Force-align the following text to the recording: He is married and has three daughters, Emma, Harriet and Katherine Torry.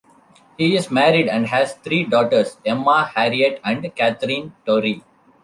He 0.57 0.75
is 0.75 0.89
married 0.89 1.27
and 1.27 1.45
has 1.45 1.73
three 1.75 2.05
daughters, 2.05 2.57
Emma, 2.65 3.11
Harriet 3.13 3.61
and 3.63 3.93
Katherine 3.95 4.55
Torry. 4.65 5.03